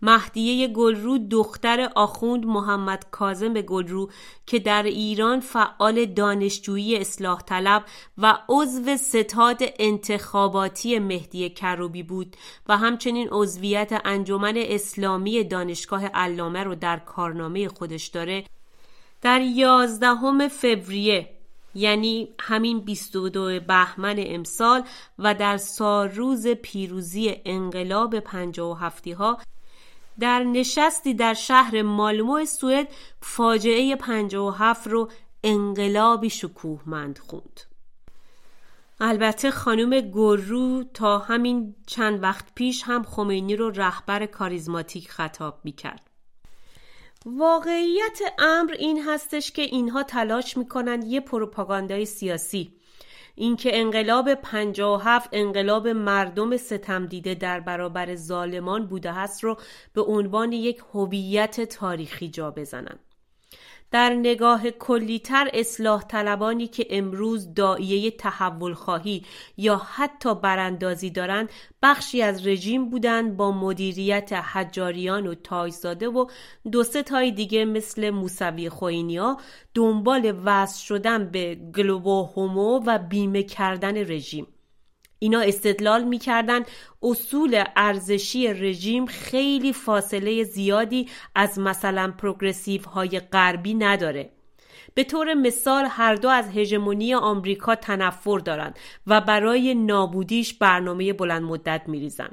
مهدیه 0.02 0.68
گلرو 0.68 1.18
دختر 1.18 1.90
آخوند 1.94 2.46
محمد 2.46 3.06
کازم 3.10 3.52
گلرو 3.52 4.10
که 4.46 4.58
در 4.58 4.82
ایران 4.82 5.40
فعال 5.40 6.04
دانشجویی 6.04 6.96
اصلاح 6.96 7.42
طلب 7.42 7.84
و 8.18 8.38
عضو 8.48 8.96
ستاد 8.96 9.60
انتخاباتی 9.78 10.98
مهدی 10.98 11.50
کروبی 11.50 12.02
بود 12.02 12.36
و 12.68 12.76
همچنین 12.76 13.28
عضویت 13.30 14.00
انجمن 14.04 14.54
اسلامی 14.56 15.44
دانشگاه 15.44 16.06
علامه 16.06 16.64
رو 16.64 16.74
در 16.74 16.98
کارنامه 16.98 17.68
خودش 17.68 18.06
داره. 18.06 18.44
در 19.22 19.40
یازدهم 19.40 20.48
فوریه 20.48 21.30
یعنی 21.74 22.28
همین 22.40 22.80
22 22.80 23.60
بهمن 23.60 24.16
امسال 24.18 24.82
و 25.18 25.34
در 25.34 25.56
سالروز 25.56 26.46
پیروزی 26.46 27.36
انقلاب 27.44 28.20
57 28.20 29.08
ها 29.08 29.38
در 30.20 30.44
نشستی 30.44 31.14
در 31.14 31.34
شهر 31.34 31.82
مالمو 31.82 32.44
سوئد 32.44 32.88
فاجعه 33.20 33.96
57 33.96 34.86
رو 34.86 35.10
انقلابی 35.44 36.30
شکوهمند 36.30 37.18
خوند. 37.18 37.60
البته 39.00 39.50
خانم 39.50 40.00
گرو 40.00 40.84
تا 40.94 41.18
همین 41.18 41.74
چند 41.86 42.22
وقت 42.22 42.44
پیش 42.54 42.82
هم 42.82 43.02
خمینی 43.02 43.56
رو 43.56 43.70
رهبر 43.70 44.26
کاریزماتیک 44.26 45.10
خطاب 45.10 45.60
می‌کرد. 45.64 46.10
واقعیت 47.26 48.18
امر 48.38 48.72
این 48.72 49.02
هستش 49.02 49.52
که 49.52 49.62
اینها 49.62 50.02
تلاش 50.02 50.56
می‌کنند 50.56 51.04
یه 51.04 51.20
پروپاگاندای 51.20 52.04
سیاسی 52.04 52.72
اینکه 53.34 53.80
انقلاب 53.80 54.34
57 54.34 55.28
انقلاب 55.32 55.88
مردم 55.88 56.56
ستم 56.56 57.06
دیده 57.06 57.34
در 57.34 57.60
برابر 57.60 58.14
ظالمان 58.14 58.86
بوده 58.86 59.12
هست 59.12 59.44
رو 59.44 59.56
به 59.92 60.02
عنوان 60.02 60.52
یک 60.52 60.82
هویت 60.92 61.60
تاریخی 61.60 62.28
جا 62.28 62.50
بزنند. 62.50 63.03
در 63.94 64.10
نگاه 64.10 64.70
کلیتر 64.70 65.50
اصلاح 65.52 66.02
طلبانی 66.02 66.66
که 66.66 66.86
امروز 66.90 67.54
دائیه 67.54 68.10
تحول 68.10 68.74
خواهی 68.74 69.22
یا 69.56 69.76
حتی 69.76 70.34
براندازی 70.34 71.10
دارند 71.10 71.48
بخشی 71.82 72.22
از 72.22 72.46
رژیم 72.46 72.90
بودند 72.90 73.36
با 73.36 73.52
مدیریت 73.52 74.32
حجاریان 74.32 75.26
و 75.26 75.34
تایزاده 75.34 76.08
و 76.08 76.26
دو 76.72 76.82
سه 76.82 77.02
تای 77.02 77.30
دیگه 77.30 77.64
مثل 77.64 78.10
موسوی 78.10 78.68
خوینیا 78.68 79.36
دنبال 79.74 80.40
وصل 80.44 80.84
شدن 80.84 81.30
به 81.30 81.54
گلوبو 81.54 82.22
هومو 82.22 82.80
و 82.86 82.98
بیمه 82.98 83.42
کردن 83.42 83.96
رژیم. 83.96 84.46
اینا 85.24 85.40
استدلال 85.40 86.04
می‌کردن. 86.04 86.62
اصول 87.02 87.64
ارزشی 87.76 88.48
رژیم 88.48 89.06
خیلی 89.06 89.72
فاصله 89.72 90.44
زیادی 90.44 91.08
از 91.34 91.58
مثلا 91.58 92.14
پروگرسیو 92.18 92.82
های 92.82 93.20
غربی 93.20 93.74
نداره. 93.74 94.30
به 94.94 95.04
طور 95.04 95.34
مثال 95.34 95.86
هر 95.90 96.14
دو 96.14 96.28
از 96.28 96.48
هژمونی 96.48 97.14
آمریکا 97.14 97.74
تنفر 97.74 98.38
دارند 98.38 98.78
و 99.06 99.20
برای 99.20 99.74
نابودیش 99.74 100.54
برنامه 100.54 101.12
بلند 101.12 101.42
مدت 101.42 101.82
میریزن 101.86 102.30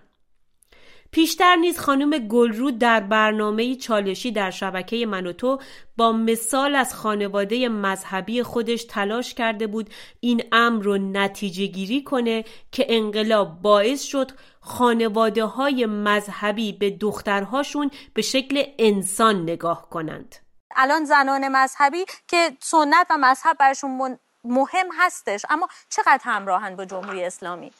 پیشتر 1.11 1.55
نیز 1.55 1.79
خانم 1.79 2.17
گلرو 2.17 2.71
در 2.71 2.99
برنامه 2.99 3.75
چالشی 3.75 4.31
در 4.31 4.51
شبکه 4.51 5.05
منوتو 5.05 5.59
با 5.97 6.11
مثال 6.11 6.75
از 6.75 6.93
خانواده 6.93 7.69
مذهبی 7.69 8.43
خودش 8.43 8.83
تلاش 8.83 9.33
کرده 9.33 9.67
بود 9.67 9.89
این 10.19 10.43
امر 10.51 10.83
رو 10.83 10.97
نتیجه 10.97 11.65
گیری 11.65 12.03
کنه 12.03 12.43
که 12.71 12.85
انقلاب 12.89 13.61
باعث 13.61 14.03
شد 14.03 14.31
خانواده 14.59 15.45
های 15.45 15.85
مذهبی 15.85 16.73
به 16.73 16.89
دخترهاشون 16.89 17.91
به 18.13 18.21
شکل 18.21 18.63
انسان 18.79 19.43
نگاه 19.43 19.89
کنند 19.89 20.35
الان 20.75 21.05
زنان 21.05 21.47
مذهبی 21.47 22.05
که 22.27 22.51
سنت 22.59 23.07
و 23.09 23.17
مذهب 23.17 23.57
برشون. 23.57 24.17
مهم 24.43 24.87
هستش 24.99 25.45
اما 25.49 25.67
چقدر 25.89 26.21
همراهن 26.23 26.75
با 26.75 26.85
جمهوری 26.85 27.23
اسلامی؟ 27.23 27.71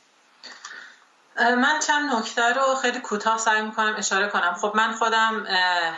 من 1.40 1.80
چند 1.88 2.14
نکته 2.14 2.54
رو 2.54 2.76
خیلی 2.82 3.00
کوتاه 3.00 3.38
سعی 3.38 3.62
می‌کنم 3.62 3.96
اشاره 3.98 4.28
کنم. 4.28 4.54
خب 4.62 4.72
من 4.76 4.92
خودم 4.92 5.48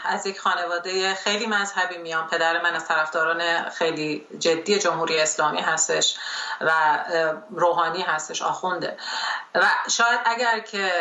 از 0.06 0.26
یک 0.26 0.40
خانواده 0.40 1.14
خیلی 1.14 1.48
مذهبی 1.48 1.98
میام. 1.98 2.28
پدر 2.28 2.62
من 2.62 2.76
از 2.76 2.88
طرفداران 2.88 3.70
خیلی 3.70 4.28
جدی 4.40 4.80
جمهوری 4.80 5.20
اسلامی 5.20 5.62
هستش 5.62 6.16
و 6.62 6.72
روحانی 7.52 8.02
هستش 8.02 8.42
آخونده. 8.42 8.98
و 9.56 9.66
شاید 9.90 10.20
اگر 10.26 10.60
که 10.60 10.92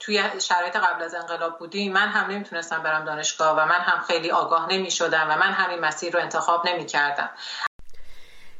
توی 0.00 0.22
شرایط 0.40 0.76
قبل 0.76 1.02
از 1.02 1.14
انقلاب 1.14 1.58
بودی 1.58 1.88
من 1.88 2.08
هم 2.08 2.30
نمی‌تونستم 2.30 2.82
برم 2.82 3.04
دانشگاه 3.04 3.56
و 3.56 3.66
من 3.66 3.80
هم 3.80 4.00
خیلی 4.06 4.30
آگاه 4.30 4.72
نمی‌شدم 4.72 5.26
و 5.30 5.36
من 5.36 5.52
همین 5.52 5.80
مسیر 5.80 6.12
رو 6.14 6.20
انتخاب 6.20 6.68
نمی‌کردم. 6.68 7.30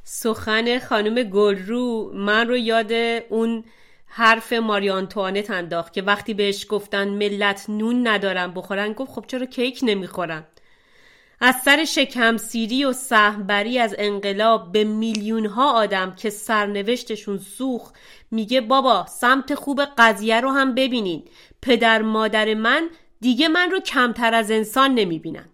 سخن 0.05 0.79
خانم 0.79 1.23
گلرو 1.23 2.13
من 2.15 2.49
رو 2.49 2.57
یاد 2.57 2.93
اون 3.29 3.65
حرف 4.15 4.53
ماریان 4.53 5.09
توانت 5.09 5.51
انداخت 5.51 5.93
که 5.93 6.03
وقتی 6.03 6.35
بهش 6.35 6.67
گفتن 6.69 7.09
ملت 7.09 7.65
نون 7.69 8.07
ندارن 8.09 8.55
بخورن 8.55 8.93
گفت 8.93 9.13
خب 9.13 9.25
چرا 9.27 9.47
کیک 9.47 9.81
نمی‌خورن 9.83 10.45
از 11.41 11.55
سر 11.65 11.85
شکم 11.85 12.37
سیری 12.37 12.85
و 12.85 12.93
سهمبری 12.93 13.79
از 13.79 13.95
انقلاب 13.99 14.73
به 14.73 14.85
میلیون 14.85 15.47
ها 15.47 15.73
آدم 15.73 16.15
که 16.15 16.31
سرنوشتشون 16.31 17.39
سوخ 17.39 17.93
میگه 18.31 18.61
بابا 18.61 19.07
سمت 19.09 19.55
خوب 19.55 19.83
قضیه 19.99 20.41
رو 20.41 20.51
هم 20.51 20.75
ببینین. 20.75 21.25
پدر 21.63 22.03
مادر 22.03 22.55
من 22.55 22.89
دیگه 23.21 23.49
من 23.49 23.71
رو 23.71 23.81
کمتر 23.81 24.35
از 24.35 24.51
انسان 24.51 24.95
نمی‌بینن. 24.95 25.52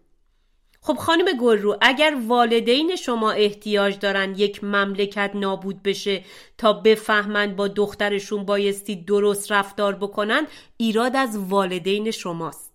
خب 0.89 0.97
خانم 0.97 1.25
گلرو 1.41 1.77
اگر 1.81 2.17
والدین 2.27 2.97
شما 2.97 3.31
احتیاج 3.31 3.99
دارن 3.99 4.35
یک 4.35 4.65
مملکت 4.65 5.31
نابود 5.35 5.83
بشه 5.83 6.25
تا 6.59 6.73
بفهمند 6.73 7.57
با 7.57 7.69
دخترشون 7.69 8.45
بایستی 8.45 8.97
درست 8.97 9.53
رفتار 9.53 9.95
بکنن 9.95 10.47
ایراد 10.77 11.17
از 11.17 11.39
والدین 11.39 12.11
شماست. 12.11 12.73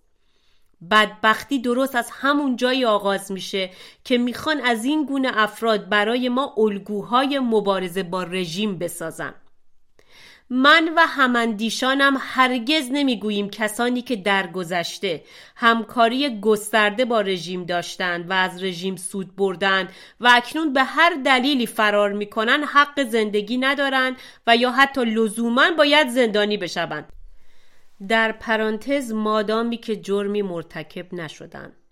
بدبختی 0.92 1.60
درست 1.60 1.96
از 1.96 2.10
همون 2.12 2.56
جایی 2.56 2.86
آغاز 2.86 3.32
میشه 3.32 3.70
که 4.04 4.18
می‌خوان 4.18 4.62
از 4.62 4.86
این 4.86 5.06
گونه 5.06 5.32
افراد 5.34 5.90
برای 5.90 6.30
ما 6.30 6.54
الگوهای 6.58 7.40
مبارزه 7.40 8.04
با 8.04 8.24
رژیم 8.24 8.78
بسازن. 8.78 9.34
من 10.50 10.94
و 10.96 11.06
هماندیشانم 11.08 12.18
هرگز 12.20 12.90
نمی‌گوییم 12.92 13.50
کسانی 13.50 14.02
که 14.02 14.16
در 14.16 14.48
گذشته 14.48 15.24
همکاری 15.56 16.40
گسترده 16.40 17.06
با 17.06 17.22
رژیم 17.22 17.66
داشتند 17.66 18.30
و 18.30 18.34
از 18.34 18.64
رژیم 18.64 18.96
سود 18.96 19.36
بردن 19.36 19.88
و 20.20 20.30
اکنون 20.34 20.74
به 20.74 20.84
هر 20.84 21.14
دلیلی 21.26 21.66
فرار 21.66 22.12
می‌کنن 22.14 22.64
حق 22.64 23.04
زندگی 23.04 23.58
ندارند 23.58 24.16
و 24.48 24.56
یا 24.56 24.72
حتی 24.72 25.06
لزوما 25.06 25.72
باید 25.78 26.08
زندانی 26.08 26.58
بشوند. 26.58 27.14
در 28.08 28.32
پرانتز 28.32 29.12
مادامی 29.12 29.78
که 29.78 29.96
جرمی 29.96 30.42
مرتکب 30.42 31.14
نشدند. 31.14 31.83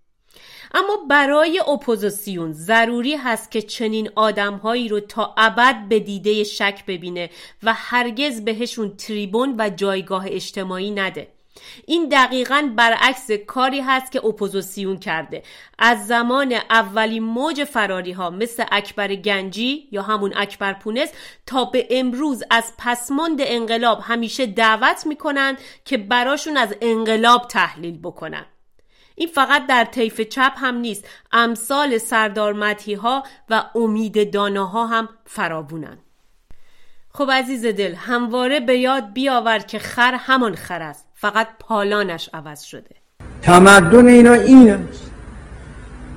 اما 0.73 0.97
برای 1.09 1.59
اپوزیسیون 1.67 2.53
ضروری 2.53 3.15
هست 3.15 3.51
که 3.51 3.61
چنین 3.61 4.09
آدمهایی 4.15 4.89
رو 4.89 5.00
تا 5.00 5.33
ابد 5.38 5.75
به 5.89 6.00
دیده 6.00 6.43
شک 6.43 6.83
ببینه 6.88 7.29
و 7.63 7.73
هرگز 7.73 8.45
بهشون 8.45 8.95
تریبون 8.97 9.55
و 9.57 9.69
جایگاه 9.69 10.25
اجتماعی 10.27 10.91
نده. 10.91 11.27
این 11.88 12.09
دقیقا 12.09 12.69
برعکس 12.75 13.31
کاری 13.31 13.79
هست 13.79 14.11
که 14.11 14.25
اپوزیسیون 14.25 14.97
کرده. 14.97 15.43
از 15.79 16.07
زمان 16.07 16.53
اولین 16.69 17.23
موج 17.23 17.63
فراری 17.63 18.11
ها 18.11 18.29
مثل 18.29 18.63
اکبر 18.71 19.15
گنجی 19.15 19.88
یا 19.91 20.01
همون 20.01 20.33
اکبر 20.35 20.73
پونس 20.73 21.09
تا 21.45 21.65
به 21.65 21.88
امروز 21.91 22.43
از 22.50 22.73
پسماند 22.77 23.39
انقلاب 23.41 24.00
همیشه 24.03 24.45
دعوت 24.45 25.05
می‌کنن 25.05 25.57
که 25.85 25.97
براشون 25.97 26.57
از 26.57 26.75
انقلاب 26.81 27.47
تحلیل 27.47 28.00
بکنن. 28.00 28.45
این 29.22 29.30
فقط 29.30 29.68
در 29.68 29.84
طیف 29.84 30.22
چپ 30.22 30.51
هم 30.56 30.75
نیست. 30.75 31.06
امثال 31.32 31.98
سردار 31.98 32.75
ها 33.01 33.24
و 33.50 33.63
امید 33.75 34.36
ها 34.36 34.86
هم 34.86 35.10
فراوونن 35.25 35.98
خب 37.13 37.32
عزیز 37.32 37.66
دل 37.66 37.94
همواره 37.96 38.60
به 38.60 38.78
یاد 38.78 39.13
بیاور 39.13 39.60
که 39.60 39.80
خر 39.80 40.13
همان 40.20 40.56
خر 40.56 40.82
است. 40.82 41.08
فقط 41.16 41.48
پالانش 41.60 42.30
عوض 42.34 42.62
شده. 42.62 42.96
تمدن 43.42 44.08
اینا 44.08 44.34
این 44.34 44.72
است 44.72 45.12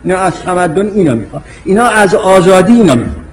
اینا 0.05 0.19
از 0.19 0.43
تمدن 0.43 0.89
اینا 0.89 1.15
می‌خواد 1.15 1.45
اینا 1.65 1.85
از 1.85 2.15
آزادی 2.15 2.73
اینا 2.73 2.95
می‌خواد 2.95 3.24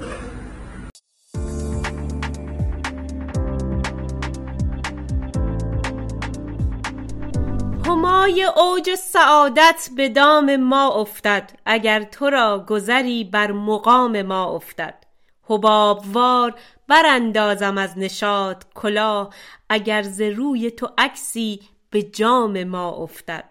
اوج 8.71 8.95
سعادت 8.95 9.89
به 9.95 10.09
دام 10.09 10.55
ما 10.55 10.93
افتد 10.93 11.51
اگر 11.65 12.03
تو 12.03 12.29
را 12.29 12.65
گذری 12.69 13.23
بر 13.23 13.51
مقام 13.51 14.21
ما 14.21 14.55
افتد. 14.55 15.03
حبابوار 15.43 16.55
براندازم 16.87 17.77
از 17.77 17.97
نشاد 17.97 18.65
کلاه 18.75 19.33
اگر 19.69 20.01
ز 20.01 20.21
روی 20.21 20.71
تو 20.71 20.89
عکسی 20.97 21.59
به 21.89 22.03
جام 22.03 22.63
ما 22.63 22.89
افتد. 22.89 23.45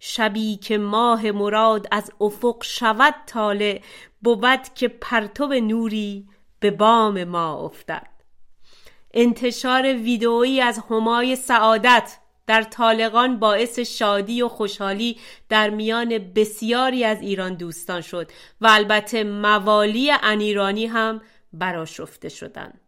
شبی 0.00 0.56
که 0.56 0.78
ماه 0.78 1.30
مراد 1.30 1.86
از 1.90 2.12
افق 2.20 2.62
شود 2.62 3.14
طالع 3.26 3.80
بود 4.22 4.74
که 4.74 4.88
پرتو 4.88 5.46
نوری 5.46 6.28
به 6.60 6.70
بام 6.70 7.24
ما 7.24 7.54
افتد. 7.54 8.06
انتشار 9.14 9.82
ویدئویی 9.82 10.60
از 10.60 10.80
همای 10.90 11.36
سعادت 11.36 12.18
در 12.50 12.62
طالقان 12.62 13.38
باعث 13.38 13.78
شادی 13.78 14.42
و 14.42 14.48
خوشحالی 14.48 15.18
در 15.48 15.70
میان 15.70 16.18
بسیاری 16.18 17.04
از 17.04 17.20
ایران 17.20 17.54
دوستان 17.54 18.00
شد 18.00 18.30
و 18.60 18.66
البته 18.66 19.24
موالی 19.24 20.10
انیرانی 20.22 20.86
هم 20.86 21.20
براشفته 21.52 22.28
شدند. 22.28 22.80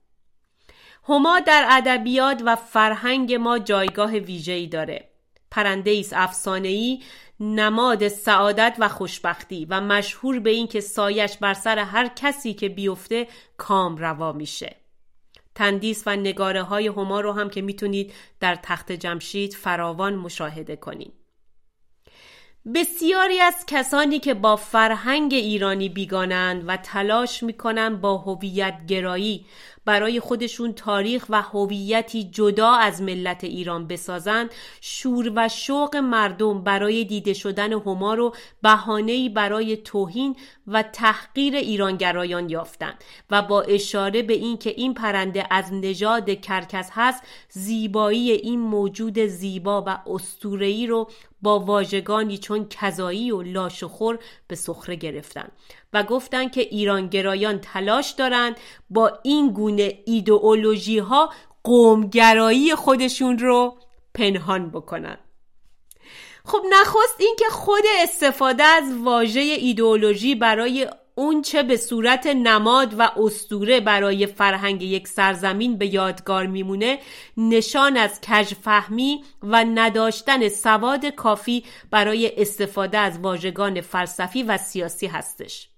هما 1.09 1.41
در 1.41 1.67
ادبیات 1.71 2.43
و 2.45 2.57
فرهنگ 2.57 3.35
ما 3.35 3.59
جایگاه 3.59 4.11
ویژه‌ای 4.11 4.67
داره. 4.67 5.09
پرنده 5.51 5.97
است 6.01 6.13
افسانه‌ای 6.17 7.03
نماد 7.41 8.09
سعادت 8.09 8.77
و 8.79 8.89
خوشبختی 8.89 9.65
و 9.65 9.81
مشهور 9.81 10.41
به 10.41 10.51
این 10.51 10.67
که 10.67 10.81
سایش 10.81 11.37
بر 11.37 11.55
سر 11.55 11.79
هر 11.79 12.11
کسی 12.17 12.55
که 12.55 12.69
بیفته 12.69 13.29
کام 13.57 13.97
روا 13.97 14.33
میشه. 14.33 14.82
تندیس 15.55 16.03
و 16.07 16.17
نگاره 16.17 16.63
های 16.63 16.87
هما 16.87 17.21
رو 17.21 17.33
هم 17.33 17.51
که 17.51 17.63
می‌تونید 17.63 18.13
در 18.41 18.59
تخت 18.63 18.93
جمشید 18.93 19.55
فراوان 19.55 20.15
مشاهده 20.15 20.77
کنید. 20.77 21.13
بسیاری 22.75 23.41
از 23.41 23.55
کسانی 23.67 24.19
که 24.19 24.35
با 24.35 24.57
فرهنگ 24.57 25.35
ایرانی 25.35 25.89
بیگانند 25.89 26.65
و 26.67 26.77
تلاش 26.77 27.43
می‌کنند 27.43 28.01
با 28.01 28.19
هویت 28.19 28.87
گرایی 28.87 29.47
برای 29.85 30.21
خودشون 30.21 30.73
تاریخ 30.73 31.27
و 31.29 31.43
هویتی 31.43 32.25
جدا 32.25 32.73
از 32.73 33.03
ملت 33.03 33.45
ایران 33.45 33.87
بسازند 33.87 34.51
شور 34.81 35.33
و 35.37 35.49
شوق 35.49 35.97
مردم 35.97 36.65
برای 36.65 37.05
دیده 37.05 37.33
شدن 37.33 37.73
هما 37.73 38.15
رو 38.15 38.35
بهانه‌ای 38.63 39.29
برای 39.29 39.77
توهین 39.77 40.37
و 40.67 40.83
تحقیر 40.83 41.57
ایرانگرایان 41.57 42.51
یافتند 42.51 43.05
و 43.31 43.43
با 43.43 43.63
اشاره 43.63 44.23
به 44.23 44.33
اینکه 44.33 44.71
این 44.71 44.95
پرنده 44.95 45.47
از 45.51 45.73
نژاد 45.73 46.31
کرکس 46.31 46.91
هست 46.93 47.23
زیبایی 47.49 48.31
این 48.31 48.61
موجود 48.61 49.19
زیبا 49.19 49.85
و 49.87 49.99
استورهی 50.07 50.87
رو 50.87 51.11
با 51.43 51.59
واژگانی 51.61 52.39
چون 52.39 52.69
کذایی 52.69 53.31
و 53.31 53.43
لاشخور 53.43 54.19
به 54.49 54.55
سخره 54.57 54.97
گرفتن 54.97 55.49
و 55.93 56.03
گفتند 56.03 56.53
که 56.53 56.61
ایرانگرایان 56.61 57.59
تلاش 57.59 58.11
دارند 58.11 58.57
با 58.91 59.19
این 59.23 59.53
گونه 59.53 59.99
ایدئولوژی 60.07 60.99
ها 60.99 61.33
قومگرایی 61.65 62.75
خودشون 62.75 63.39
رو 63.39 63.77
پنهان 64.15 64.71
بکنن. 64.71 65.19
خب 66.45 66.63
نخست 66.71 67.21
اینکه 67.21 67.45
خود 67.51 67.85
استفاده 68.03 68.65
از 68.65 68.85
واژه 69.05 69.41
ایدئولوژی 69.41 70.35
برای 70.35 70.89
اون 71.15 71.43
چه 71.43 71.63
به 71.63 71.77
صورت 71.77 72.27
نماد 72.27 72.95
و 72.99 73.11
استوره 73.17 73.81
برای 73.81 74.27
فرهنگ 74.27 74.83
یک 74.83 75.09
سرزمین 75.09 75.79
به 75.79 75.95
یادگار 75.95 76.47
میمونه 76.47 76.99
نشان 77.37 77.97
از 77.97 78.21
کجفهمی 78.21 79.25
و 79.43 79.65
نداشتن 79.65 80.49
سواد 80.49 81.07
کافی 81.07 81.65
برای 81.91 82.41
استفاده 82.41 82.99
از 82.99 83.19
واژگان 83.19 83.81
فلسفی 83.81 84.43
و 84.43 84.59
سیاسی 84.59 85.07
هستش. 85.07 85.72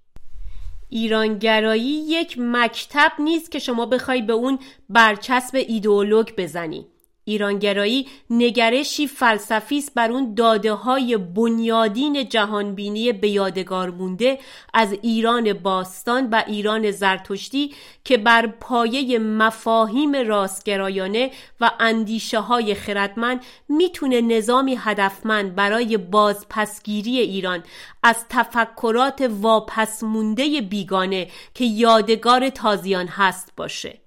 ایرانگرایی 0.88 2.04
یک 2.08 2.36
مکتب 2.38 3.12
نیست 3.18 3.50
که 3.50 3.58
شما 3.58 3.86
بخوای 3.86 4.22
به 4.22 4.32
اون 4.32 4.58
برچسب 4.88 5.64
ایدئولوگ 5.68 6.30
بزنی. 6.36 6.86
ایرانگرایی 7.24 8.08
نگرشی 8.30 9.06
فلسفی 9.06 9.78
است 9.78 9.94
بر 9.94 10.10
اون 10.10 10.34
داده 10.34 10.72
های 10.72 11.16
بنیادین 11.16 12.28
جهانبینی 12.28 13.12
به 13.12 13.28
یادگار 13.28 13.90
مونده 13.90 14.38
از 14.74 14.92
ایران 15.02 15.52
باستان 15.52 16.28
و 16.30 16.42
ایران 16.46 16.90
زرتشتی 16.90 17.74
که 18.04 18.16
بر 18.16 18.46
پایه 18.46 19.18
مفاهیم 19.18 20.16
راستگرایانه 20.16 21.30
و 21.60 21.70
اندیشه 21.80 22.38
های 22.38 22.74
خردمند 22.74 23.44
می‌تونه 23.68 24.20
نظامی 24.20 24.76
هدفمند 24.80 25.54
برای 25.54 25.96
بازپسگیری 25.96 27.18
ایران 27.18 27.62
از 28.02 28.16
تفکرات 28.28 29.30
واپس 29.40 30.02
مونده 30.02 30.60
بیگانه 30.60 31.28
که 31.54 31.64
یادگار 31.64 32.48
تازیان 32.48 33.06
هست 33.06 33.52
باشه. 33.56 34.03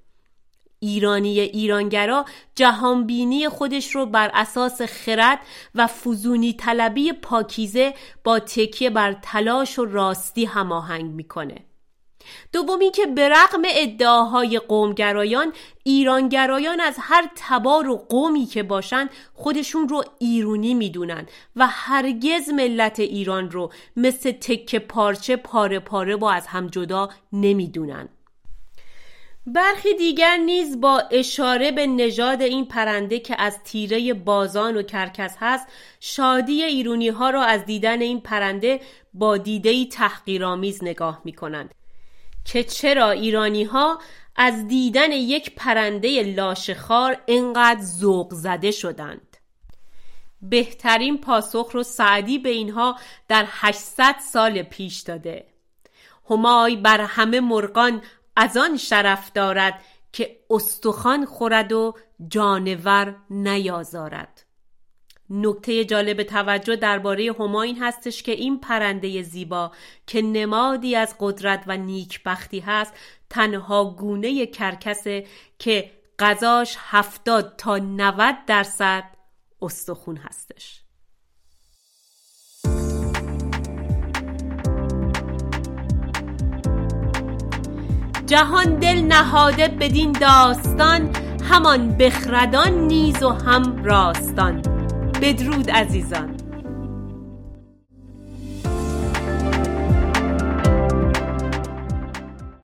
ایرانی 0.79 1.39
ایرانگرا 1.39 2.25
جهانبینی 2.55 3.49
خودش 3.49 3.95
رو 3.95 4.05
بر 4.05 4.31
اساس 4.33 4.81
خرد 4.81 5.39
و 5.75 5.87
فزونی 5.87 6.53
طلبی 6.53 7.13
پاکیزه 7.13 7.93
با 8.23 8.39
تکیه 8.39 8.89
بر 8.89 9.13
تلاش 9.13 9.79
و 9.79 9.85
راستی 9.85 10.45
هماهنگ 10.45 11.11
می‌کنه. 11.11 11.55
دومی 12.53 12.91
که 12.91 13.05
به 13.05 13.29
رغم 13.29 13.61
ادعاهای 13.65 14.59
قومگرایان 14.59 15.53
ایرانگرایان 15.83 16.79
از 16.79 16.95
هر 16.99 17.29
تبار 17.35 17.89
و 17.89 17.97
قومی 17.97 18.45
که 18.45 18.63
باشن 18.63 19.09
خودشون 19.33 19.89
رو 19.89 20.03
ایرونی 20.19 20.73
می‌دونن 20.73 21.27
و 21.55 21.67
هرگز 21.67 22.49
ملت 22.49 22.99
ایران 22.99 23.51
رو 23.51 23.71
مثل 23.95 24.31
تکه 24.31 24.79
پارچه 24.79 25.35
پاره 25.35 25.79
پاره 25.79 26.15
با 26.15 26.31
از 26.31 26.47
هم 26.47 26.67
جدا 26.67 27.09
نمی‌دونن. 27.33 28.09
برخی 29.49 29.93
دیگر 29.93 30.37
نیز 30.37 30.81
با 30.81 31.03
اشاره 31.11 31.71
به 31.71 31.87
نژاد 31.87 32.41
این 32.41 32.65
پرنده 32.65 33.19
که 33.19 33.41
از 33.41 33.63
تیره 33.63 34.13
بازان 34.13 34.77
و 34.77 34.81
کرکس 34.81 35.35
هست 35.39 35.67
شادی 35.99 36.63
ایرونی 36.63 37.09
ها 37.09 37.29
را 37.29 37.43
از 37.43 37.65
دیدن 37.65 38.01
این 38.01 38.21
پرنده 38.21 38.79
با 39.13 39.37
دیده 39.37 39.85
تحقیرآمیز 39.85 40.83
نگاه 40.83 41.21
می 41.25 41.33
کنند 41.33 41.73
که 42.45 42.63
چرا 42.63 43.11
ایرانی 43.11 43.63
ها 43.63 43.99
از 44.35 44.67
دیدن 44.67 45.11
یک 45.11 45.55
پرنده 45.55 46.23
لاشخار 46.23 47.17
انقدر 47.27 47.81
ذوق 47.81 48.33
زده 48.33 48.71
شدند؟ 48.71 49.37
بهترین 50.41 51.17
پاسخ 51.17 51.69
رو 51.73 51.83
سعدی 51.83 52.39
به 52.39 52.49
اینها 52.49 52.99
در 53.27 53.45
800 53.47 54.15
سال 54.19 54.61
پیش 54.61 54.99
داده. 54.99 55.45
همای 56.29 56.75
بر 56.75 57.01
همه 57.01 57.39
مرغان 57.39 58.01
از 58.39 58.57
آن 58.57 58.77
شرف 58.77 59.31
دارد 59.31 59.81
که 60.13 60.39
استخوان 60.49 61.25
خورد 61.25 61.71
و 61.71 61.95
جانور 62.27 63.15
نیازارد. 63.29 64.43
نکته 65.29 65.85
جالب 65.85 66.23
توجه 66.23 66.75
درباره 66.75 67.33
هماین 67.39 67.77
هستش 67.81 68.23
که 68.23 68.31
این 68.31 68.59
پرنده 68.59 69.21
زیبا 69.21 69.71
که 70.07 70.21
نمادی 70.21 70.95
از 70.95 71.15
قدرت 71.19 71.63
و 71.67 71.77
نیکبختی 71.77 72.59
هست 72.59 72.93
تنها 73.29 73.85
گونه 73.85 74.45
کرکسه 74.45 75.25
که 75.59 75.91
غذاش 76.19 76.77
هفتاد 76.79 77.55
تا 77.57 77.77
90 77.77 78.35
درصد 78.47 79.03
استخون 79.61 80.17
هستش. 80.17 80.86
جهان 88.27 88.75
دل 88.75 89.01
نهاده 89.01 89.67
بدین 89.67 90.11
داستان 90.11 91.09
همان 91.49 91.97
بخردان 91.97 92.73
نیز 92.73 93.23
و 93.23 93.29
هم 93.29 93.83
راستان. 93.83 94.61
بدرود 95.21 95.69
عزیزان. 95.71 96.36